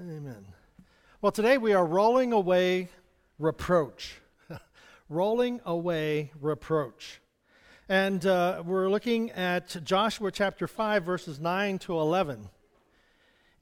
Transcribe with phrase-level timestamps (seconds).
[0.00, 0.44] Amen.
[1.22, 2.88] Well, today we are rolling away
[3.38, 4.16] reproach.
[5.08, 7.20] rolling away reproach.
[7.88, 12.48] And uh, we're looking at Joshua chapter 5, verses 9 to 11.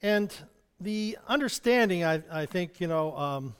[0.01, 0.33] And
[0.79, 3.55] the understanding, I, I think, you know, um,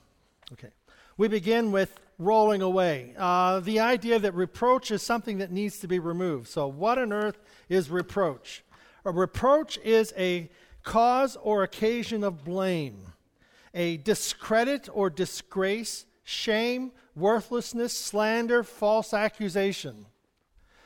[0.53, 0.71] okay,
[1.15, 3.13] we begin with rolling away.
[3.19, 6.47] Uh, the idea that reproach is something that needs to be removed.
[6.47, 7.37] So, what on earth
[7.69, 8.63] is reproach?
[9.05, 10.49] A reproach is a
[10.83, 13.13] cause or occasion of blame,
[13.73, 20.05] a discredit or disgrace, shame, worthlessness, slander, false accusation.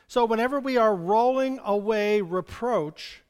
[0.06, 3.22] So, whenever we are rolling away reproach,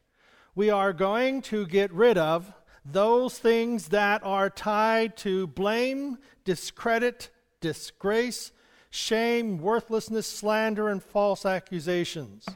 [0.55, 2.53] we are going to get rid of
[2.85, 8.53] those things that are tied to blame, discredit, disgrace,
[8.91, 12.47] shame, worthlessness, slander, and false accusations.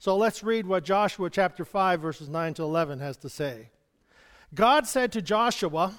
[0.00, 3.70] So let's read what Joshua chapter 5, verses 9 to 11 has to say.
[4.54, 5.92] God said to Joshua,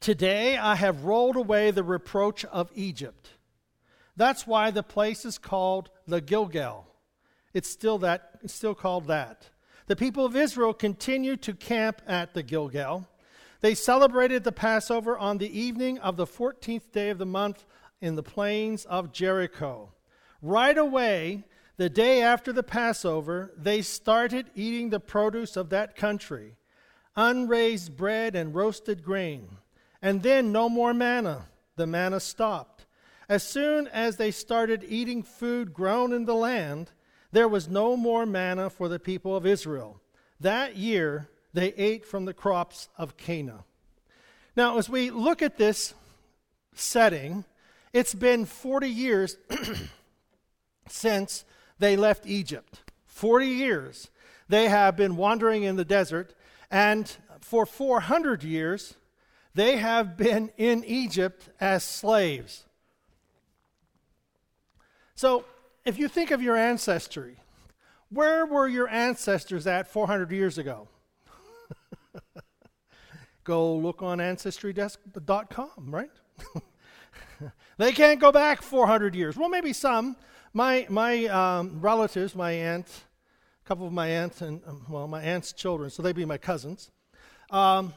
[0.00, 3.30] Today I have rolled away the reproach of Egypt.
[4.16, 6.88] That's why the place is called the Gilgal.
[7.54, 9.48] It's still, that, it's still called that.
[9.86, 13.06] The people of Israel continued to camp at the Gilgal.
[13.60, 17.64] They celebrated the Passover on the evening of the 14th day of the month
[18.00, 19.92] in the plains of Jericho.
[20.42, 21.44] Right away,
[21.80, 26.58] the day after the Passover, they started eating the produce of that country
[27.16, 29.56] unraised bread and roasted grain.
[30.02, 31.46] And then no more manna.
[31.76, 32.84] The manna stopped.
[33.30, 36.90] As soon as they started eating food grown in the land,
[37.32, 40.02] there was no more manna for the people of Israel.
[40.38, 43.60] That year, they ate from the crops of Canaan.
[44.54, 45.94] Now, as we look at this
[46.74, 47.46] setting,
[47.94, 49.38] it's been 40 years
[50.86, 51.46] since
[51.80, 52.82] they left Egypt.
[53.06, 54.10] 40 years
[54.48, 56.34] they have been wandering in the desert,
[56.70, 58.94] and for 400 years
[59.54, 62.64] they have been in Egypt as slaves.
[65.14, 65.44] So,
[65.84, 67.36] if you think of your ancestry,
[68.10, 70.88] where were your ancestors at 400 years ago?
[73.44, 76.10] go look on ancestry.com, right?
[77.78, 79.36] they can't go back 400 years.
[79.36, 80.16] Well, maybe some,
[80.52, 82.86] my, my um, relatives, my aunt,
[83.64, 86.38] a couple of my aunts, and um, well, my aunt's children, so they'd be my
[86.38, 86.90] cousins,
[87.50, 87.94] um,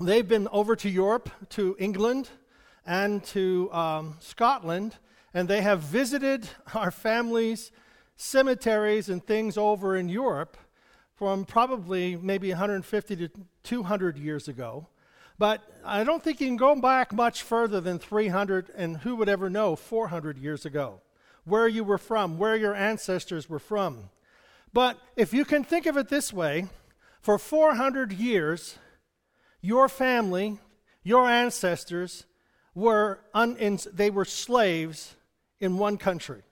[0.00, 2.28] they've been over to Europe, to England,
[2.86, 4.94] and to um, Scotland,
[5.34, 7.72] and they have visited our families'
[8.16, 10.56] cemeteries and things over in Europe
[11.16, 13.28] from probably maybe 150 to
[13.64, 14.86] 200 years ago.
[15.38, 19.28] But I don't think you can go back much further than 300, and who would
[19.28, 21.00] ever know, 400 years ago
[21.46, 24.10] where you were from, where your ancestors were from.
[24.72, 26.66] But if you can think of it this way,
[27.20, 28.78] for 400 years,
[29.62, 30.58] your family,
[31.02, 32.26] your ancestors,
[32.74, 35.14] were un- in, they were slaves
[35.60, 36.42] in one country.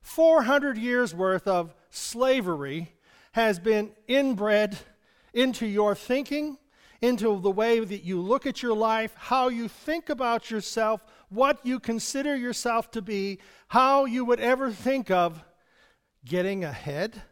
[0.00, 2.94] 400 years worth of slavery
[3.32, 4.78] has been inbred
[5.34, 6.58] into your thinking,
[7.02, 11.04] into the way that you look at your life, how you think about yourself,
[11.36, 13.38] what you consider yourself to be,
[13.68, 15.44] how you would ever think of
[16.24, 17.22] getting ahead,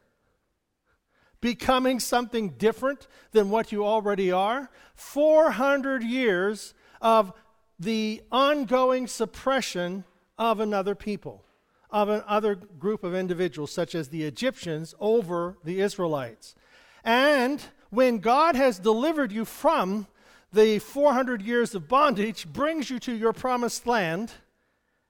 [1.41, 4.71] becoming something different than what you already are.
[4.95, 7.33] 400 years of
[7.79, 10.05] the ongoing suppression
[10.39, 11.45] of another people,
[11.91, 16.55] of another group of individuals, such as the Egyptians, over the Israelites.
[17.03, 20.07] And when God has delivered you from
[20.55, 24.33] the 400 years of bondage, brings you to your promised land,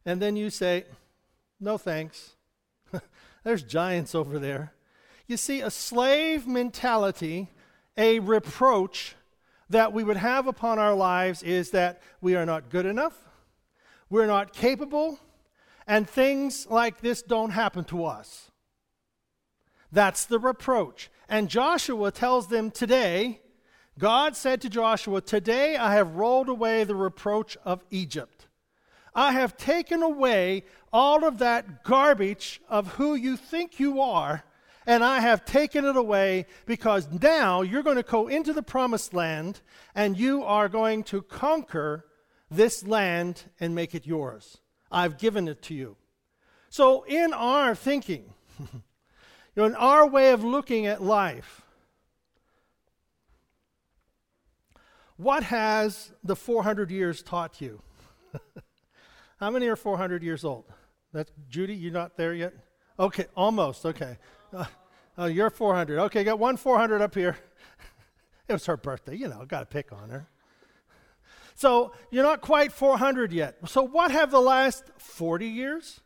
[0.07, 0.85] and then you say,
[1.61, 2.37] No thanks.
[3.45, 4.73] There's giants over there.
[5.27, 7.51] You see, a slave mentality,
[7.97, 9.17] a reproach
[9.71, 13.17] that we would have upon our lives is that we are not good enough,
[14.11, 15.19] we're not capable,
[15.87, 18.51] and things like this don't happen to us.
[19.93, 21.11] That's the reproach.
[21.29, 23.41] And Joshua tells them today,
[23.99, 28.49] God said to Joshua, Today I have rolled away the reproach of Egypt.
[29.15, 34.43] I have taken away all of that garbage of who you think you are,
[34.87, 39.15] and I have taken it away because now you're going to go into the promised
[39.15, 39.61] land
[39.95, 42.05] and you are going to conquer
[42.51, 44.59] this land and make it yours.
[44.91, 45.97] I've given it to you.
[46.69, 48.67] So, in our thinking, You
[49.57, 51.64] know, in our way of looking at life,
[55.17, 57.83] what has the 400 years taught you?
[59.39, 60.65] How many are 400 years old?
[61.13, 61.75] That's Judy.
[61.75, 62.55] You're not there yet.
[62.99, 63.85] Okay, almost.
[63.87, 64.19] Okay,
[64.53, 64.65] uh,
[65.19, 65.99] uh, you're 400.
[66.05, 67.37] Okay, got one 400 up here.
[68.47, 70.29] It was her birthday, you know, got to pick on her.
[71.55, 73.57] So you're not quite 400 yet.
[73.67, 76.01] So, what have the last 40 years,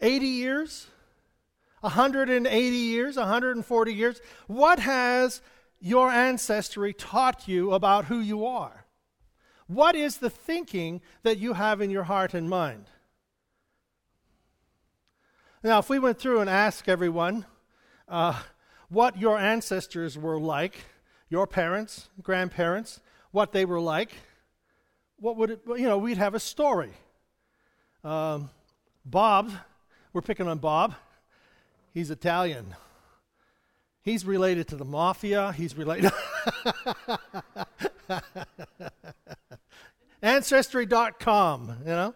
[0.00, 0.86] 80 years,
[1.80, 5.42] 180 years, 140 years, what has
[5.80, 8.84] your ancestry taught you about who you are?
[9.66, 12.86] What is the thinking that you have in your heart and mind?
[15.62, 17.44] Now, if we went through and asked everyone
[18.08, 18.40] uh,
[18.88, 20.74] what your ancestors were like,
[21.28, 23.00] your parents, grandparents,
[23.30, 24.10] what they were like,
[25.18, 26.92] what would it, you know, we'd have a story.
[28.02, 28.50] Um,
[29.04, 29.52] Bob,
[30.12, 30.94] we're picking on Bob.
[31.92, 32.74] He's Italian.
[34.02, 35.52] He's related to the mafia.
[35.52, 36.12] He's related.
[40.22, 42.14] Ancestry.com, you know?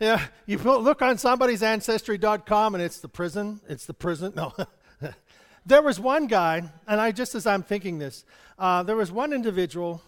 [0.00, 3.60] Yeah, you look on somebody's ancestry.com and it's the prison.
[3.68, 4.32] It's the prison.
[4.36, 4.52] No.
[5.66, 8.24] there was one guy, and I just as I'm thinking this,
[8.58, 10.02] uh, there was one individual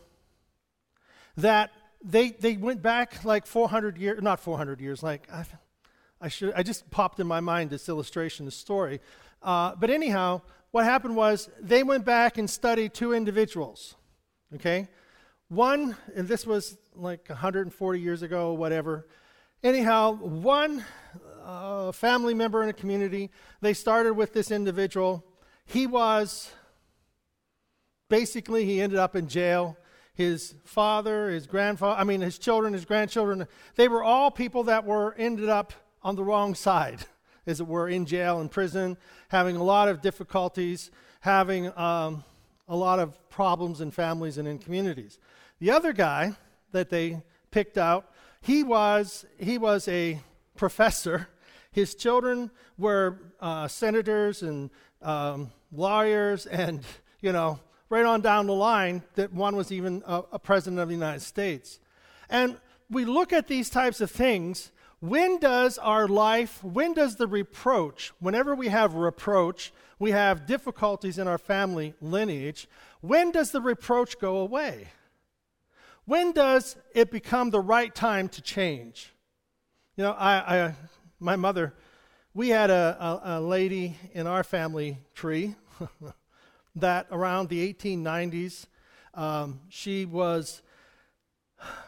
[1.37, 1.71] that
[2.03, 5.45] they, they went back like 400 years, not 400 years, like I,
[6.21, 9.01] I, should, I just popped in my mind this illustration, this story.
[9.43, 13.95] Uh, but anyhow, what happened was they went back and studied two individuals,
[14.55, 14.89] okay?
[15.49, 19.07] One, and this was like 140 years ago, whatever.
[19.63, 20.85] Anyhow, one
[21.45, 23.31] uh, family member in a community,
[23.61, 25.25] they started with this individual.
[25.65, 26.51] He was
[28.09, 29.77] basically, he ended up in jail
[30.17, 33.47] his father, his grandfather, I mean, his children, his grandchildren,
[33.77, 37.01] they were all people that were ended up on the wrong side,
[37.47, 38.97] as it were, in jail, in prison,
[39.29, 40.91] having a lot of difficulties,
[41.21, 42.25] having um,
[42.69, 45.19] a lot of problems in families and in communities.
[45.59, 46.37] The other guy
[46.73, 48.11] that they picked out,
[48.41, 50.21] he was, he was a
[50.57, 51.29] professor.
[51.71, 54.71] His children were uh, senators and
[55.03, 56.83] um, lawyers and,
[57.21, 60.89] you know, right on down the line that one was even a, a president of
[60.89, 61.79] the United States.
[62.29, 62.57] And
[62.91, 64.71] we look at these types of things.
[65.01, 71.19] When does our life, when does the reproach, whenever we have reproach, we have difficulties
[71.19, 72.69] in our family lineage,
[73.01, 74.89] when does the reproach go away?
[76.07, 79.13] When does it become the right time to change?
[79.97, 80.75] You know, I, I
[81.19, 81.75] my mother,
[82.35, 85.57] we had a, a, a lady in our family tree
[86.77, 88.67] that around the 1890s,
[89.15, 90.63] um, she was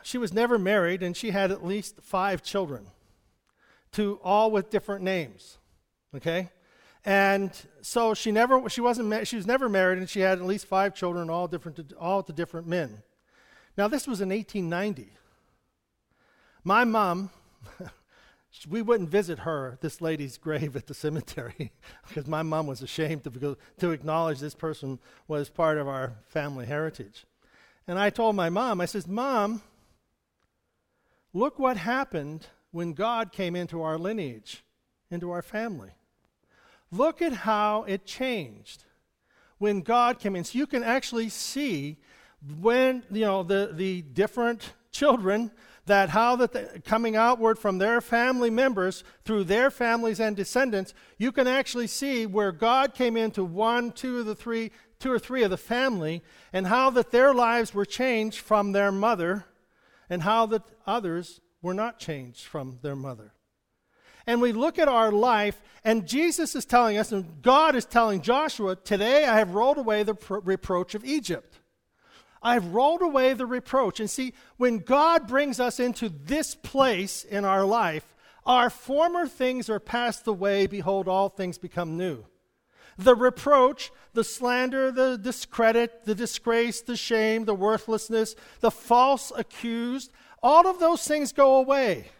[0.03, 2.87] she was never married, and she had at least five children,
[3.93, 5.59] to all with different names.
[6.15, 6.51] Okay,
[7.05, 7.51] and
[7.83, 10.67] so she never she wasn't ma- she was never married, and she had at least
[10.67, 13.03] five children, all different to, all to different men.
[13.77, 15.13] Now this was in 1890.
[16.65, 17.31] My mom
[18.69, 21.73] we wouldn't visit her, this lady's grave at the cemetery,
[22.09, 26.67] because my mom was ashamed to, to acknowledge this person was part of our family
[26.67, 27.25] heritage.
[27.87, 29.63] And I told my mom, I says, Mom,
[31.33, 34.63] look what happened when God came into our lineage,
[35.11, 35.91] into our family.
[36.91, 38.85] Look at how it changed
[39.59, 40.45] when God came in.
[40.45, 41.99] So you can actually see
[42.61, 45.51] when, you know, the, the different children
[45.87, 51.33] that how that coming outward from their family members through their families and descendants, you
[51.33, 55.43] can actually see where God came into one, two of the three, two or three
[55.43, 56.23] of the family,
[56.53, 59.47] and how that their lives were changed from their mother,
[60.11, 63.33] and how that others were not changed from their mother.
[64.27, 68.21] And we look at our life, and Jesus is telling us, and God is telling
[68.21, 71.61] Joshua, Today I have rolled away the pro- reproach of Egypt.
[72.43, 74.01] I've rolled away the reproach.
[74.01, 78.15] And see, when God brings us into this place in our life,
[78.47, 80.67] our former things are passed away.
[80.67, 82.25] Behold, all things become new.
[82.97, 90.11] The reproach, the slander, the discredit, the disgrace, the shame, the worthlessness, the false accused,
[90.43, 92.11] all of those things go away.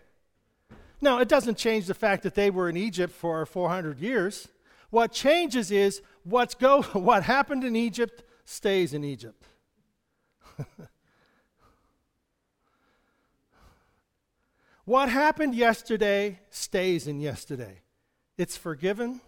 [1.01, 4.49] Now, it doesn't change the fact that they were in Egypt for 400 years.
[4.91, 9.45] What changes is what's go, what happened in Egypt stays in Egypt.
[14.85, 17.83] what happened yesterday stays in yesterday.
[18.37, 19.21] It's forgiven,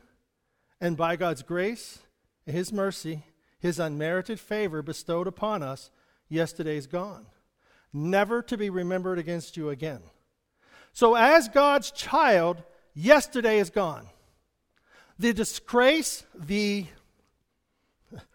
[0.80, 2.00] and by God's grace,
[2.46, 3.24] His mercy,
[3.60, 5.90] His unmerited favor bestowed upon us,
[6.28, 7.26] yesterday's gone.
[7.92, 10.00] Never to be remembered against you again.
[10.92, 12.62] So, as God's child,
[12.94, 14.06] yesterday is gone.
[15.18, 16.86] The disgrace, the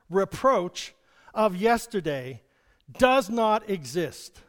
[0.09, 0.93] reproach
[1.33, 2.43] of yesterday
[2.97, 4.39] does not exist.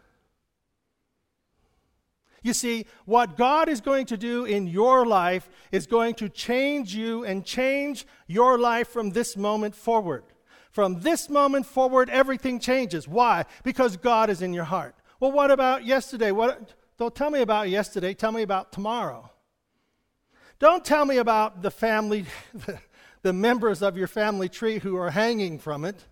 [2.43, 6.95] You see, what God is going to do in your life is going to change
[6.95, 10.23] you and change your life from this moment forward.
[10.71, 13.09] From this moment forward, everything changes.
[13.09, 13.45] Why?
[13.65, 14.95] Because God is in your heart.
[15.21, 16.33] Well, what about yesterday?
[16.33, 18.15] What, don't tell me about yesterday.
[18.15, 19.31] Tell me about tomorrow.
[20.59, 22.27] Don't tell me about the family,
[23.23, 26.05] the members of your family tree who are hanging from it.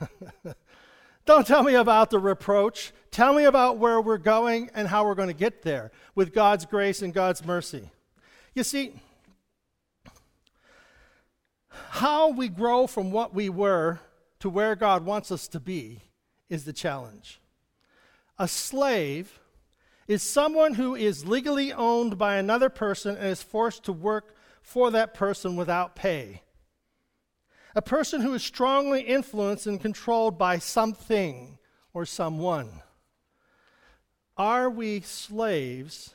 [1.26, 2.92] Don't tell me about the reproach.
[3.10, 6.66] Tell me about where we're going and how we're going to get there with God's
[6.66, 7.90] grace and God's mercy.
[8.54, 9.00] You see,
[11.90, 14.00] how we grow from what we were
[14.40, 16.02] to where God wants us to be
[16.48, 17.40] is the challenge.
[18.38, 19.40] A slave
[20.06, 24.90] is someone who is legally owned by another person and is forced to work for
[24.90, 26.42] that person without pay.
[27.74, 31.58] A person who is strongly influenced and controlled by something
[31.92, 32.82] or someone.
[34.36, 36.14] Are we slaves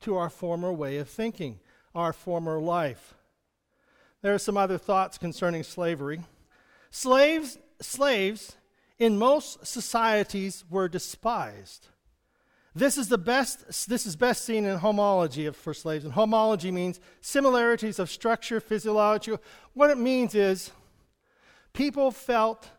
[0.00, 1.60] to our former way of thinking,
[1.94, 3.14] our former life?
[4.22, 6.20] There are some other thoughts concerning slavery.
[6.90, 8.56] Slaves, slaves
[8.98, 11.88] in most societies were despised.
[12.74, 16.04] This is the best this is best seen in homology for slaves.
[16.04, 19.34] And homology means similarities of structure, physiology.
[19.74, 20.70] What it means is
[21.72, 22.70] people felt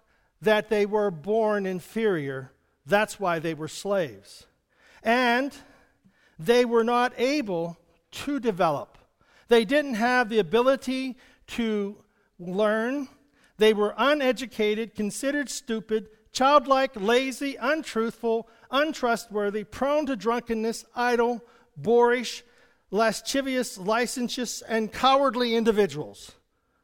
[0.42, 2.52] that they were born inferior.
[2.86, 4.46] That's why they were slaves.
[5.04, 5.54] And
[6.40, 7.78] they were not able
[8.12, 8.98] to develop.
[9.48, 11.98] They didn't have the ability to
[12.40, 13.08] learn.
[13.58, 21.44] They were uneducated, considered stupid, childlike, lazy, untruthful, untrustworthy, prone to drunkenness, idle,
[21.78, 22.44] boorish,
[22.92, 26.34] lascivious, licentious, and cowardly individuals.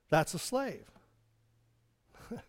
[0.09, 0.85] That's a slave.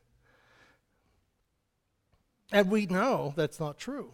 [2.52, 4.12] and we know that's not true.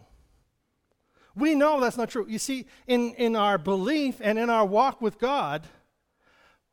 [1.35, 2.25] We know that's not true.
[2.27, 5.67] You see, in, in our belief and in our walk with God,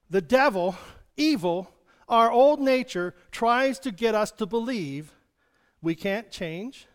[0.09, 0.75] the devil,
[1.17, 1.71] evil,
[2.09, 5.13] our old nature tries to get us to believe
[5.83, 6.87] we can't change.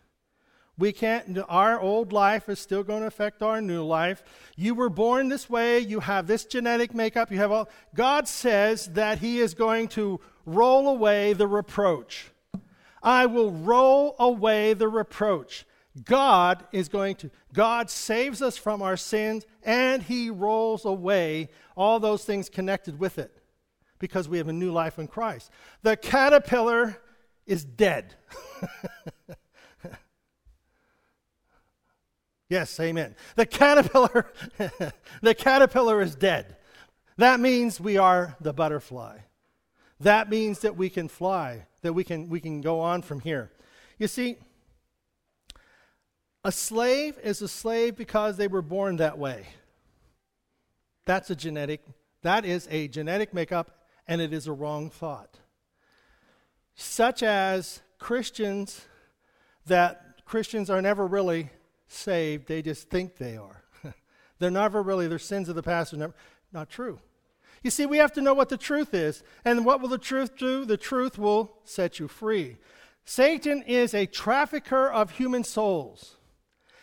[0.76, 4.22] We can't, our old life is still going to affect our new life.
[4.56, 5.78] You were born this way.
[5.78, 7.30] You have this genetic makeup.
[7.30, 7.68] You have all.
[7.94, 12.30] God says that He is going to roll away the reproach.
[13.02, 15.66] I will roll away the reproach.
[16.04, 22.00] God is going to, God saves us from our sins and He rolls away all
[22.00, 23.39] those things connected with it
[24.00, 25.52] because we have a new life in Christ.
[25.82, 27.00] The caterpillar
[27.46, 28.16] is dead.
[32.48, 33.14] yes, amen.
[33.36, 34.32] The caterpillar
[35.22, 36.56] the caterpillar is dead.
[37.18, 39.18] That means we are the butterfly.
[40.00, 43.52] That means that we can fly, that we can we can go on from here.
[43.98, 44.38] You see,
[46.42, 49.46] a slave is a slave because they were born that way.
[51.04, 51.82] That's a genetic
[52.22, 53.79] that is a genetic makeup
[54.10, 55.38] and it is a wrong thought
[56.80, 58.86] such as Christians
[59.66, 61.50] that Christians are never really
[61.88, 63.62] saved, they just think they are.
[64.38, 66.14] They're never really, their sins of the past are never,
[66.52, 66.98] not true.
[67.62, 69.22] You see, we have to know what the truth is.
[69.44, 70.64] And what will the truth do?
[70.64, 72.56] The truth will set you free.
[73.04, 76.16] Satan is a trafficker of human souls.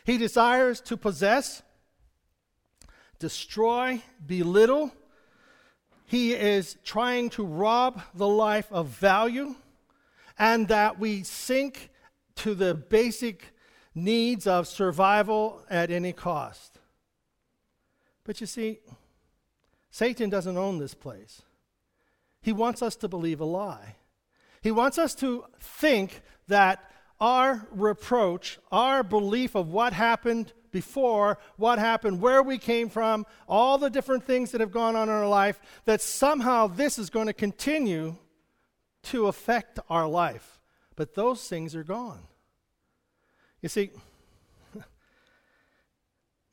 [0.05, 1.63] He desires to possess,
[3.17, 4.93] destroy, belittle.
[6.07, 9.55] He is trying to rob the life of value
[10.39, 11.89] and that we sink
[12.37, 13.53] to the basic
[13.93, 16.79] needs of survival at any cost.
[18.23, 18.79] But you see,
[19.91, 21.41] Satan doesn't own this place.
[22.41, 23.97] He wants us to believe a lie.
[24.61, 31.79] He wants us to think that our reproach, our belief of what happened before, what
[31.79, 35.27] happened, where we came from, all the different things that have gone on in our
[35.27, 38.15] life, that somehow this is going to continue
[39.03, 40.59] to affect our life.
[40.95, 42.19] But those things are gone.
[43.62, 43.91] You see,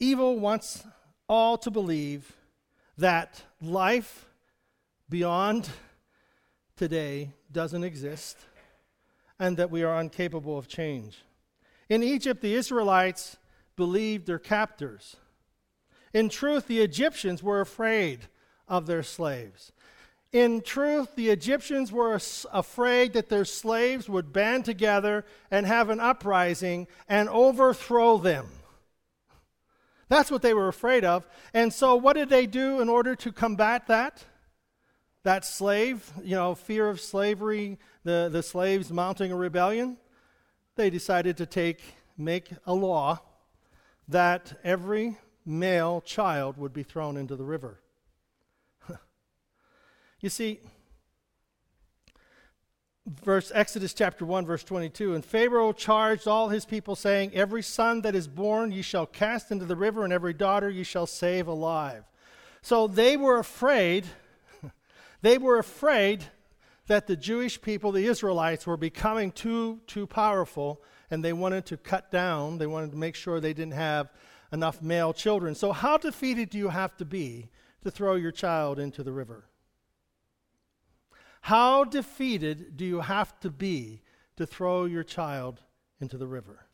[0.01, 0.87] evil wants
[1.29, 2.33] all to believe
[2.99, 4.27] that life
[5.09, 5.69] beyond
[6.77, 8.39] today doesn't exist
[9.39, 11.23] and that we are incapable of change.
[11.89, 13.37] In Egypt, the Israelites
[13.77, 15.17] believed their captors.
[16.13, 18.21] In truth, the Egyptians were afraid
[18.69, 19.73] of their slaves.
[20.33, 22.19] In truth, the Egyptians were
[22.53, 28.49] afraid that their slaves would band together and have an uprising and overthrow them.
[30.09, 31.27] That's what they were afraid of.
[31.53, 34.25] And so, what did they do in order to combat that?
[35.23, 39.97] That slave, you know, fear of slavery, the, the slaves mounting a rebellion?
[40.77, 41.81] They decided to take,
[42.19, 43.21] make a law
[44.09, 47.81] that every male child would be thrown into the river.
[50.21, 50.61] You see,
[53.07, 58.01] verse Exodus chapter 1 verse 22 and Pharaoh charged all his people saying every son
[58.01, 61.47] that is born ye shall cast into the river and every daughter ye shall save
[61.47, 62.05] alive.
[62.63, 64.07] So they were afraid
[65.23, 66.25] they were afraid
[66.87, 70.83] that the Jewish people the Israelites were becoming too too powerful
[71.15, 74.11] and they wanted to cut down they wanted to make sure they didn't have
[74.53, 75.55] enough male children.
[75.55, 77.51] So how defeated do you have to be
[77.83, 79.45] to throw your child into the river?
[81.43, 84.03] How defeated do you have to be
[84.37, 85.61] to throw your child
[86.01, 86.67] into the river?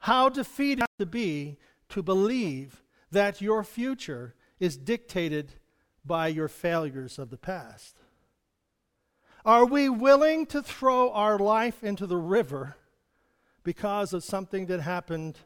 [0.00, 1.58] How defeated to be
[1.90, 5.54] to believe that your future is dictated
[6.04, 7.96] by your failures of the past?
[9.44, 12.76] Are we willing to throw our life into the river
[13.62, 15.38] because of something that happened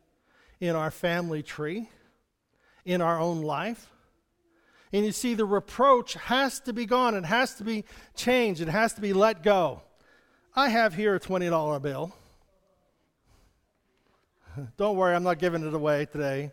[0.60, 1.88] in our family tree,
[2.84, 3.90] in our own life?
[4.92, 7.14] And you see, the reproach has to be gone.
[7.14, 8.60] It has to be changed.
[8.60, 9.82] It has to be let go.
[10.54, 12.14] I have here a $20 bill.
[14.76, 16.52] Don't worry, I'm not giving it away today.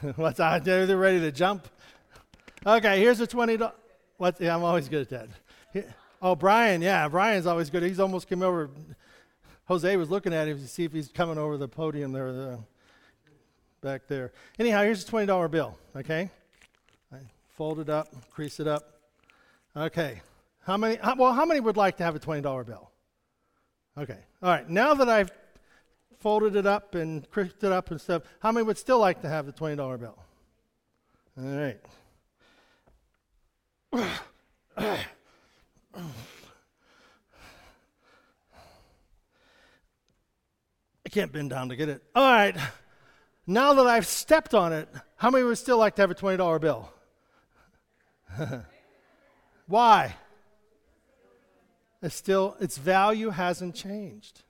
[0.16, 0.66] What's that?
[0.66, 1.68] Are They're ready to jump.
[2.66, 3.72] Okay, here's a $20.
[4.16, 4.40] What?
[4.40, 5.28] Yeah, I'm always good at
[5.74, 5.86] that.
[6.22, 7.82] Oh, Brian, yeah, Brian's always good.
[7.82, 8.70] He's almost came over.
[9.64, 12.58] Jose was looking at him to see if he's coming over the podium there
[13.80, 14.32] back there.
[14.56, 16.30] Anyhow, here's a $20 bill, okay?
[17.12, 17.18] I
[17.56, 19.00] fold it up, crease it up.
[19.76, 20.22] Okay.
[20.60, 22.90] How many, how, well, how many would like to have a $20 bill?
[23.98, 24.18] Okay.
[24.42, 24.68] All right.
[24.68, 25.32] Now that I've
[26.20, 29.28] folded it up and creased it up and stuff, how many would still like to
[29.28, 30.18] have the $20 bill?
[31.36, 31.72] All
[33.92, 34.98] right.
[35.94, 36.00] I
[41.10, 42.02] can't bend down to get it.
[42.14, 42.56] All right.
[43.46, 46.60] Now that I've stepped on it, how many would still like to have a $20
[46.60, 46.92] bill?
[49.66, 50.14] Why?
[52.02, 54.42] It's still, its value hasn't changed.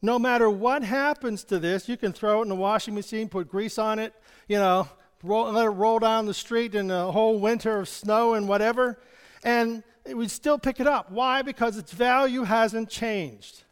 [0.00, 3.50] No matter what happens to this, you can throw it in the washing machine, put
[3.50, 4.14] grease on it,
[4.46, 4.88] you know,
[5.22, 8.98] roll, let it roll down the street in a whole winter of snow and whatever,
[9.42, 9.82] and
[10.14, 11.10] we still pick it up.
[11.10, 11.42] Why?
[11.42, 13.62] Because its value hasn't changed.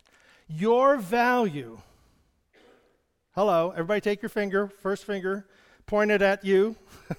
[0.49, 1.79] Your value
[3.37, 5.47] Hello, everybody take your finger, first finger,
[5.85, 6.75] point it at you.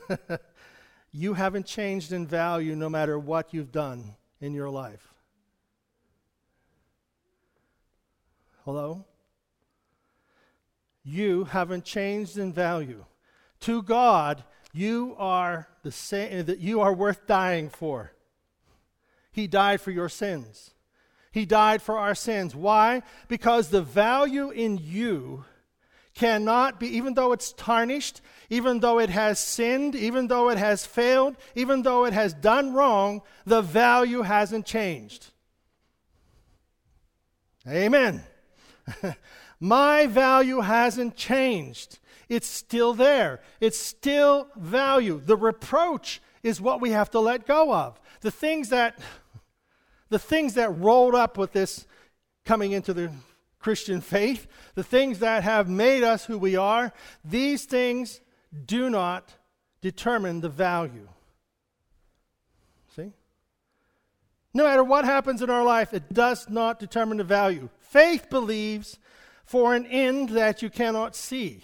[1.11, 5.13] you haven't changed in value no matter what you've done in your life.
[8.65, 9.05] Hello?
[11.03, 13.05] You haven't changed in value.
[13.59, 18.11] To God, you are the same that you are worth dying for.
[19.37, 20.71] He died for your sins.
[21.31, 22.55] He died for our sins.
[22.55, 23.03] Why?
[23.27, 25.45] Because the value in you
[26.15, 28.19] cannot be, even though it's tarnished,
[28.49, 32.73] even though it has sinned, even though it has failed, even though it has done
[32.73, 35.27] wrong, the value hasn't changed.
[37.69, 38.23] Amen.
[39.59, 41.99] My value hasn't changed.
[42.27, 43.41] It's still there.
[43.61, 45.21] It's still value.
[45.23, 47.99] The reproach is what we have to let go of.
[48.21, 48.97] The things that
[50.09, 51.85] the things that rolled up with this
[52.45, 53.11] coming into the
[53.59, 56.93] Christian faith, the things that have made us who we are,
[57.25, 58.21] these things
[58.65, 59.33] do not
[59.81, 61.09] determine the value.
[62.95, 63.11] See?
[64.53, 67.69] No matter what happens in our life, it does not determine the value.
[67.79, 68.97] Faith believes
[69.43, 71.61] for an end that you cannot see,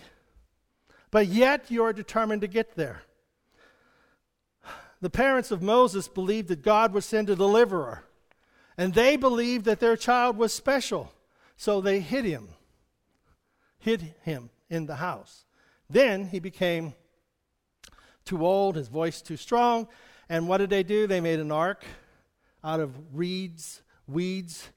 [1.12, 3.04] but yet you are determined to get there.
[5.02, 8.04] The parents of Moses believed that God would send a deliverer,
[8.78, 11.12] and they believed that their child was special.
[11.56, 12.50] So they hid him,
[13.80, 15.46] hid him in the house.
[15.90, 16.94] Then he became
[18.26, 19.88] too old, his voice too strong.
[20.30, 21.06] And what did they do?
[21.06, 21.84] They made an ark
[22.64, 24.70] out of reeds, weeds,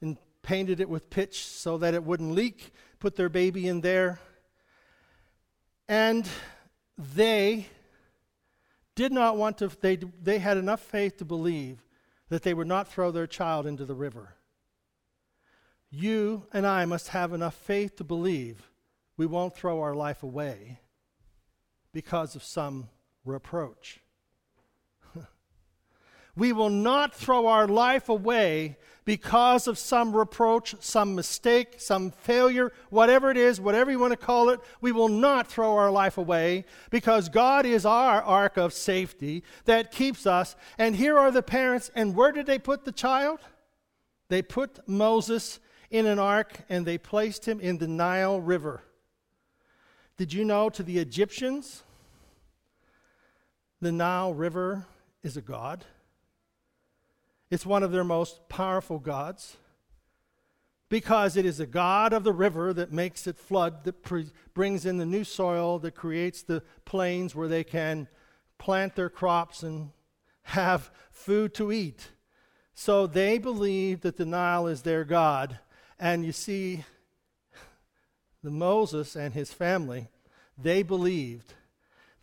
[0.00, 4.20] and painted it with pitch so that it wouldn't leak, put their baby in there.
[5.88, 6.26] And
[6.96, 7.66] they
[8.94, 11.82] did not want to, they, they had enough faith to believe
[12.32, 14.36] that they would not throw their child into the river
[15.90, 18.70] you and I must have enough faith to believe
[19.18, 20.80] we won't throw our life away
[21.92, 22.88] because of some
[23.26, 24.00] reproach.
[26.36, 32.72] We will not throw our life away because of some reproach, some mistake, some failure,
[32.88, 34.60] whatever it is, whatever you want to call it.
[34.80, 39.90] We will not throw our life away because God is our ark of safety that
[39.90, 40.56] keeps us.
[40.78, 41.90] And here are the parents.
[41.94, 43.40] And where did they put the child?
[44.28, 45.58] They put Moses
[45.90, 48.84] in an ark and they placed him in the Nile River.
[50.16, 51.82] Did you know to the Egyptians,
[53.80, 54.86] the Nile River
[55.24, 55.84] is a god.
[57.52, 59.58] It's one of their most powerful gods
[60.88, 64.86] because it is a God of the river that makes it flood, that pre- brings
[64.86, 68.08] in the new soil, that creates the plains where they can
[68.56, 69.90] plant their crops and
[70.44, 72.08] have food to eat.
[72.72, 75.58] So they believe that the Nile is their God.
[76.00, 76.86] And you see,
[78.42, 80.08] the Moses and his family,
[80.56, 81.52] they believed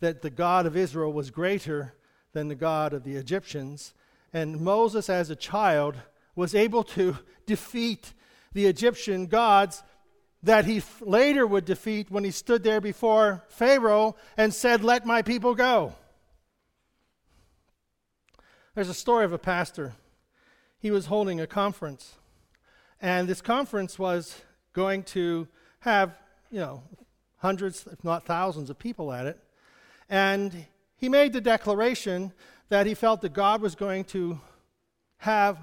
[0.00, 1.94] that the God of Israel was greater
[2.32, 3.94] than the God of the Egyptians.
[4.32, 5.96] And Moses, as a child,
[6.34, 8.12] was able to defeat
[8.52, 9.82] the Egyptian gods
[10.42, 15.22] that he later would defeat when he stood there before Pharaoh and said, Let my
[15.22, 15.94] people go.
[18.74, 19.94] There's a story of a pastor.
[20.78, 22.14] He was holding a conference,
[23.00, 24.40] and this conference was
[24.72, 25.46] going to
[25.80, 26.16] have,
[26.50, 26.82] you know,
[27.38, 29.38] hundreds, if not thousands, of people at it.
[30.08, 30.66] And
[31.00, 32.32] he made the declaration
[32.68, 34.38] that he felt that God was going to
[35.18, 35.58] have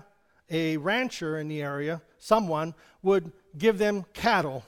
[0.50, 2.74] a rancher in the area, someone,
[3.04, 4.64] would give them cattle,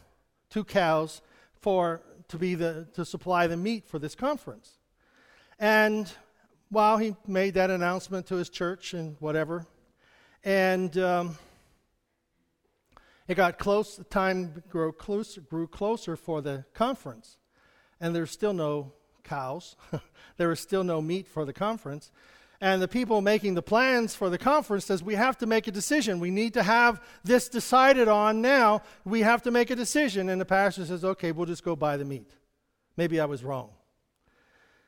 [0.50, 1.22] two cows,
[1.60, 4.78] for to be the to supply the meat for this conference.
[5.58, 6.12] And
[6.70, 9.66] while he made that announcement to his church and whatever,
[10.44, 11.38] and um,
[13.28, 13.96] it got close.
[13.96, 17.38] The time grew closer, grew closer for the conference,
[18.00, 19.76] and there's still no cows.
[20.38, 22.12] there was still no meat for the conference.
[22.62, 25.72] And the people making the plans for the conference says we have to make a
[25.72, 26.20] decision.
[26.20, 28.82] We need to have this decided on now.
[29.06, 30.28] We have to make a decision.
[30.28, 32.30] And the pastor says, okay, we'll just go buy the meat.
[32.98, 33.70] Maybe I was wrong.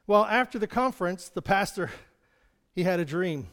[0.06, 1.90] Well, after the conference, the pastor,
[2.76, 3.48] he had a dream.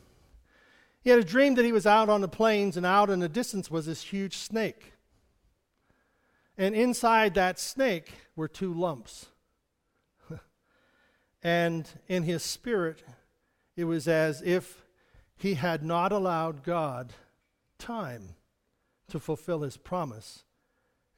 [1.01, 3.29] He had a dream that he was out on the plains, and out in the
[3.29, 4.95] distance was this huge snake.
[6.57, 9.27] And inside that snake were two lumps.
[11.43, 13.03] And in his spirit,
[13.77, 14.85] it was as if
[15.37, 17.13] he had not allowed God
[17.79, 18.35] time
[19.09, 20.45] to fulfill his promise,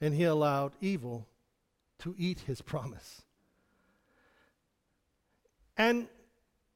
[0.00, 1.26] and he allowed evil
[1.98, 3.22] to eat his promise.
[5.76, 6.08] And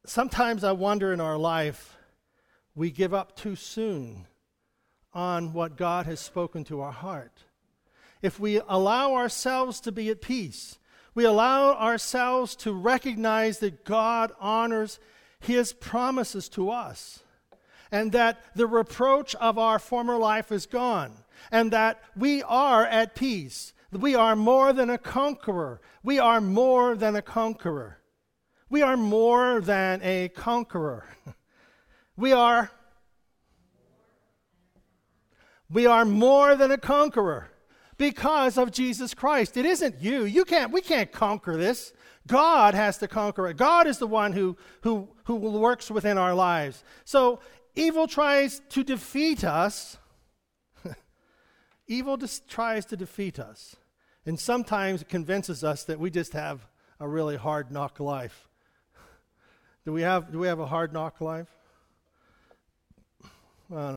[0.06, 1.96] sometimes I wonder in our life,
[2.74, 4.26] we give up too soon
[5.12, 7.44] on what God has spoken to our heart.
[8.22, 10.78] If we allow ourselves to be at peace,
[11.14, 14.98] we allow ourselves to recognize that God honors
[15.38, 17.20] his promises to us,
[17.90, 21.12] and that the reproach of our former life is gone,
[21.52, 23.72] and that we are at peace.
[23.92, 25.80] We are more than a conqueror.
[26.02, 27.98] We are more than a conqueror.
[28.68, 31.06] We are more than a conqueror.
[32.16, 32.70] We are
[35.68, 37.50] we are more than a conqueror
[37.96, 39.56] because of Jesus Christ.
[39.56, 40.24] It isn't you.
[40.24, 41.92] You can't we can't conquer this.
[42.26, 43.56] God has to conquer it.
[43.56, 46.82] God is the one who, who, who works within our lives.
[47.04, 47.40] So
[47.74, 49.98] evil tries to defeat us.
[51.86, 53.76] evil just tries to defeat us.
[54.24, 56.66] And sometimes it convinces us that we just have
[56.98, 58.48] a really hard knock life.
[59.84, 61.48] Do we have, do we have a hard knock life?
[63.70, 63.96] Well,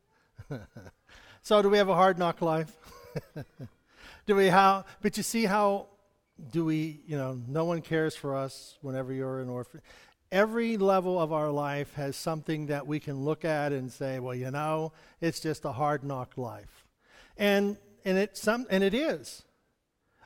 [1.41, 2.71] so do we have a hard knock life?
[4.27, 5.87] Do we how but you see how
[6.51, 9.81] do we, you know, no one cares for us whenever you're an orphan.
[10.31, 14.35] Every level of our life has something that we can look at and say, well,
[14.35, 16.85] you know, it's just a hard knock life.
[17.37, 19.43] And, and, it, some, and it is.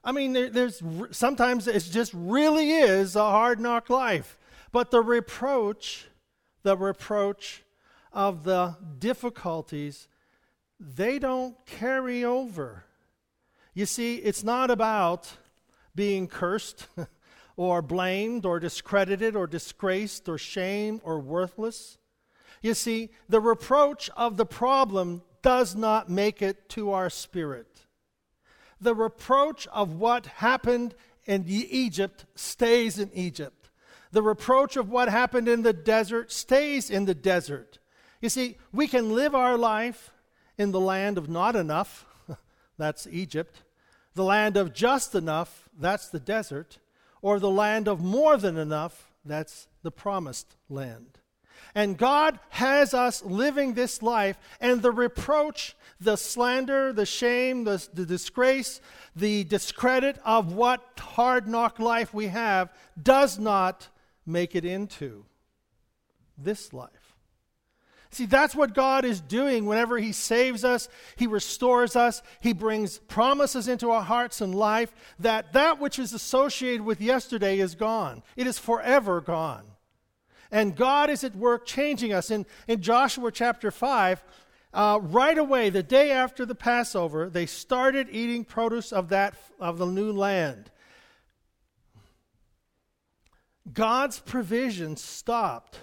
[0.04, 4.38] I mean, there, there's sometimes it just really is a hard knock life.
[4.72, 6.08] But the reproach,
[6.64, 7.64] the reproach
[8.12, 10.08] of the difficulties,
[10.80, 12.86] they don't carry over.
[13.74, 15.32] You see, it's not about
[15.96, 16.88] being cursed
[17.56, 21.98] or blamed or discredited or disgraced or shamed or worthless.
[22.62, 27.86] You see, the reproach of the problem does not make it to our spirit.
[28.80, 33.70] The reproach of what happened in Egypt stays in Egypt.
[34.12, 37.80] The reproach of what happened in the desert stays in the desert.
[38.22, 40.12] You see, we can live our life
[40.58, 42.06] in the land of not enough,
[42.82, 43.62] that's Egypt,
[44.14, 46.80] the land of just enough, that's the desert,
[47.22, 51.20] or the land of more than enough, that's the promised land.
[51.76, 57.88] And God has us living this life, and the reproach, the slander, the shame, the,
[57.94, 58.82] the disgrace,
[59.16, 63.88] the discredit of what hard knock life we have does not
[64.26, 65.26] make it into
[66.38, 67.01] this life.
[68.12, 72.98] See, that's what God is doing whenever He saves us, He restores us, He brings
[73.00, 78.22] promises into our hearts and life that that which is associated with yesterday is gone.
[78.36, 79.64] It is forever gone.
[80.52, 82.30] And God is at work changing us.
[82.30, 84.22] In, in Joshua chapter 5,
[84.74, 89.78] uh, right away, the day after the Passover, they started eating produce of, that, of
[89.78, 90.70] the new land.
[93.72, 95.80] God's provision stopped.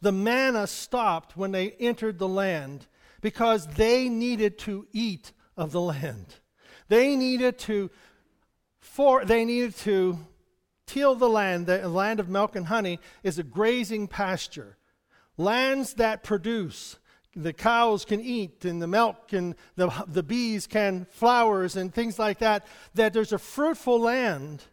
[0.00, 2.86] The manna stopped when they entered the land
[3.20, 6.36] because they needed to eat of the land.
[6.88, 7.90] They needed to
[8.80, 10.18] for they needed to
[10.86, 11.66] till the land.
[11.66, 14.76] The land of milk and honey is a grazing pasture.
[15.36, 16.98] Lands that produce
[17.36, 22.18] the cows can eat and the milk and the, the bees can flowers and things
[22.18, 24.64] like that that there's a fruitful land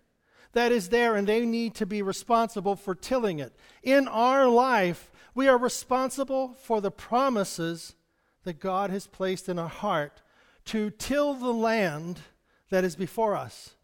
[0.55, 5.11] that is there and they need to be responsible for tilling it in our life
[5.35, 7.95] we are responsible for the promises
[8.43, 10.21] that god has placed in our heart
[10.65, 12.19] to till the land
[12.71, 13.75] that is before us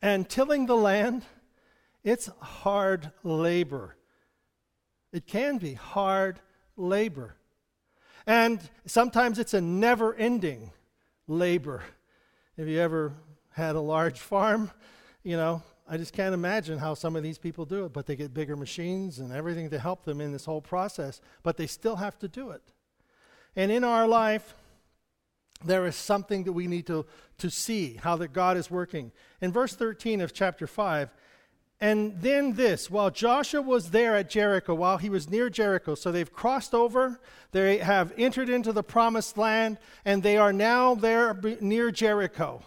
[0.00, 1.24] and tilling the land
[2.04, 3.96] it's hard labor
[5.12, 6.38] it can be hard
[6.76, 7.34] labor
[8.26, 10.70] and sometimes it's a never ending
[11.26, 11.82] labor.
[12.56, 13.14] Have you ever
[13.50, 14.70] had a large farm?
[15.22, 18.14] You know, I just can't imagine how some of these people do it, but they
[18.14, 21.96] get bigger machines and everything to help them in this whole process, but they still
[21.96, 22.62] have to do it.
[23.56, 24.54] And in our life,
[25.64, 27.06] there is something that we need to,
[27.38, 29.10] to see how that God is working.
[29.40, 31.10] In verse 13 of chapter 5,
[31.80, 36.12] and then this, while Joshua was there at Jericho, while he was near Jericho, so
[36.12, 37.18] they've crossed over,
[37.50, 42.62] they have entered into the promised land, and they are now there near Jericho.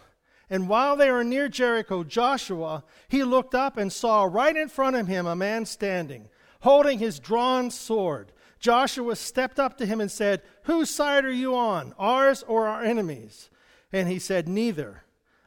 [0.54, 4.96] And while they were near Jericho, Joshua, he looked up and saw right in front
[4.96, 6.30] of him a man standing,
[6.62, 8.32] holding his drawn sword.
[8.60, 12.84] Joshua stepped up to him and said, Whose side are you on, ours or our
[12.84, 13.50] enemies?
[13.92, 15.06] And he said, Neither.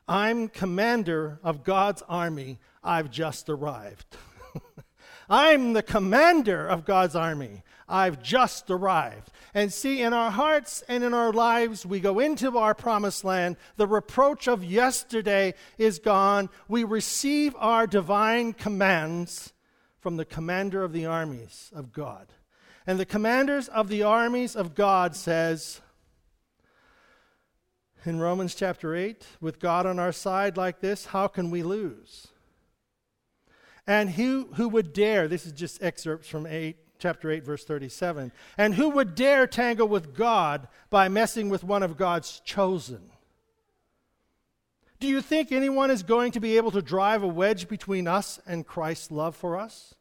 [0.09, 2.59] I'm commander of God's army.
[2.83, 4.17] I've just arrived.
[5.31, 7.63] I'm the commander of God's army.
[7.89, 9.31] I've just arrived.
[9.55, 13.57] And see, in our hearts and in our lives, we go into our promised land.
[13.77, 16.51] The reproach of yesterday is gone.
[16.69, 19.53] We receive our divine commands
[20.01, 22.27] from the commander of the armies of God.
[22.87, 25.81] And the commanders of the armies of God says,
[28.05, 32.29] in Romans chapter 8, with God on our side like this, how can we lose?
[33.87, 38.33] And who, who would dare, this is just excerpts from 8, chapter 8, verse 37,
[38.57, 43.11] and who would dare tangle with God by messing with one of God's chosen?
[44.99, 48.41] Do you think anyone is going to be able to drive a wedge between us
[48.47, 49.95] and Christ's love for us?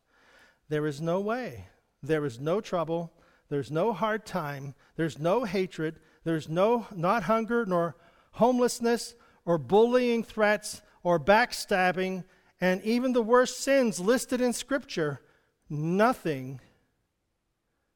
[0.70, 1.68] There is no way.
[2.02, 3.12] There is no trouble.
[3.50, 4.74] There's no hard time.
[4.96, 6.00] There's no hatred.
[6.24, 7.96] There's no not hunger nor
[8.32, 12.24] homelessness or bullying threats or backstabbing
[12.62, 15.22] and even the worst sins listed in Scripture,
[15.70, 16.62] nothing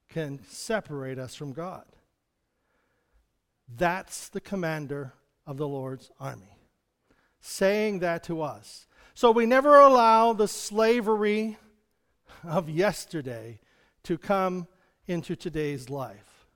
[0.09, 1.85] can separate us from God.
[3.67, 5.13] That's the commander
[5.45, 6.57] of the Lord's army,
[7.39, 8.87] saying that to us.
[9.13, 11.57] So we never allow the slavery
[12.43, 13.59] of yesterday
[14.03, 14.67] to come
[15.07, 16.47] into today's life.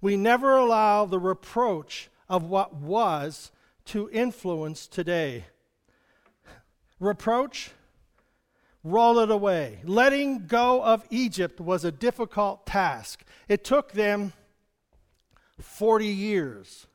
[0.00, 3.52] We never allow the reproach of what was
[3.86, 5.44] to influence today
[7.02, 7.72] reproach,
[8.84, 9.80] roll it away.
[9.84, 13.24] Letting go of Egypt was a difficult task.
[13.48, 14.32] It took them
[15.60, 16.86] 40 years.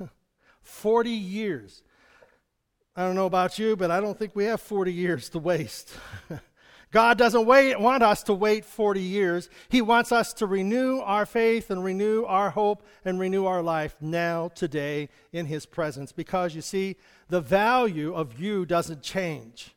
[0.62, 1.82] 40 years.
[2.96, 5.92] I don't know about you, but I don't think we have 40 years to waste.
[6.92, 9.50] God doesn't wait, want us to wait 40 years.
[9.68, 13.96] He wants us to renew our faith and renew our hope and renew our life
[14.00, 16.10] now, today, in His presence.
[16.10, 16.96] Because you see,
[17.28, 19.75] the value of you doesn't change.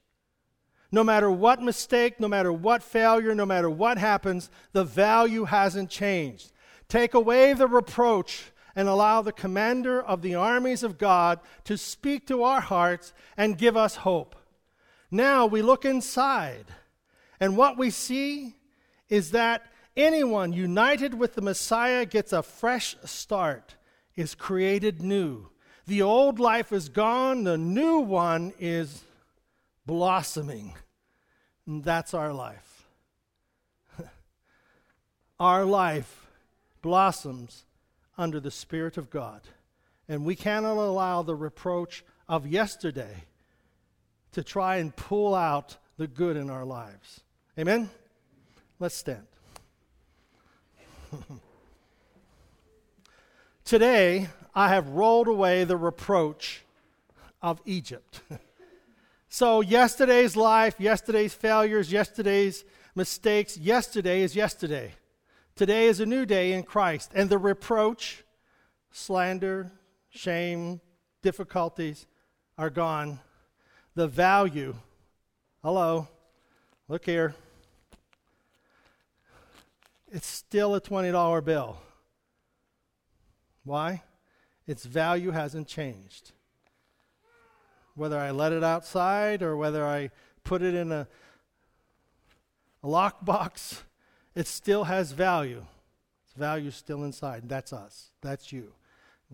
[0.92, 5.90] No matter what mistake, no matter what failure, no matter what happens, the value hasn't
[5.90, 6.52] changed.
[6.88, 12.26] Take away the reproach and allow the commander of the armies of God to speak
[12.28, 14.36] to our hearts and give us hope.
[15.12, 16.66] Now we look inside
[17.40, 18.56] and what we see
[19.08, 19.64] is that
[19.96, 23.76] anyone united with the Messiah gets a fresh start,
[24.16, 25.50] is created new.
[25.88, 29.04] The old life is gone, the new one is
[29.90, 30.76] blossoming.
[31.66, 32.86] And that's our life.
[35.40, 36.28] our life
[36.84, 37.66] blossoms
[38.16, 39.42] under the Spirit of God.
[40.08, 43.24] And we cannot allow the reproach of yesterday
[44.34, 47.22] to try and pull out the good in our lives.
[47.58, 47.90] Amen?
[48.80, 49.26] Let's stand.
[53.66, 56.62] Today, I have rolled away the reproach
[57.42, 58.22] of Egypt.
[59.32, 62.66] So, yesterday's life, yesterday's failures, yesterday's
[62.96, 64.94] mistakes, yesterday is yesterday.
[65.56, 67.12] Today is a new day in Christ.
[67.14, 68.24] And the reproach,
[68.92, 69.72] slander,
[70.10, 70.82] shame,
[71.22, 72.08] difficulties
[72.58, 73.20] are gone.
[73.94, 74.76] The value,
[75.62, 76.08] hello,
[76.88, 77.36] look here,
[80.12, 81.78] it's still a $20 bill.
[83.64, 84.02] Why?
[84.66, 86.32] Its value hasn't changed.
[88.00, 90.10] Whether I let it outside or whether I
[90.44, 91.08] put it in a,
[92.82, 93.82] a lockbox,
[94.36, 95.66] it still has value.
[96.26, 97.50] Its value is still inside.
[97.50, 98.12] That's us.
[98.22, 98.72] That's you.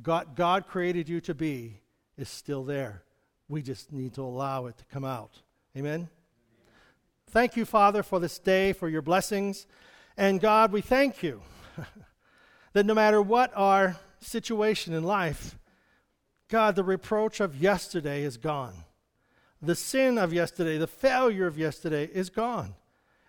[0.01, 1.79] God, God created you to be
[2.17, 3.03] is still there.
[3.47, 5.41] We just need to allow it to come out.
[5.77, 6.09] Amen?
[7.29, 9.67] Thank you, Father, for this day, for your blessings.
[10.17, 11.41] And God, we thank you
[12.73, 15.55] that no matter what our situation in life,
[16.47, 18.83] God, the reproach of yesterday is gone.
[19.61, 22.75] The sin of yesterday, the failure of yesterday is gone.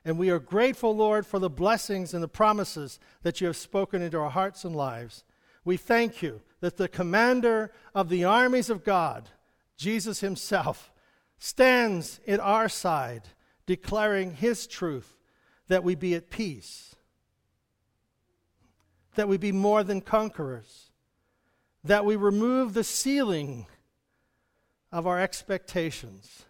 [0.05, 4.03] And we are grateful, Lord, for the blessings and the promises that you have spoken
[4.03, 5.25] into our hearts and lives.
[5.65, 9.31] We thank you that the commander of the armies of God,
[9.77, 10.93] Jesus himself,
[11.39, 13.23] stands at our side,
[13.67, 15.17] declaring his truth
[15.69, 16.95] that we be at peace,
[19.17, 20.86] that we be more than conquerors,
[21.87, 23.67] that we remove the ceiling
[24.93, 26.45] of our expectations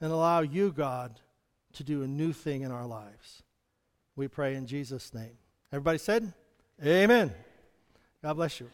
[0.00, 1.20] and allow you, God,
[1.74, 3.42] to do a new thing in our lives.
[4.16, 5.36] We pray in Jesus' name.
[5.72, 6.32] Everybody said,
[6.84, 7.32] Amen.
[8.22, 8.68] God bless you.